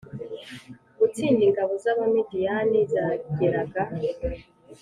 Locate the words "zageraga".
2.91-3.81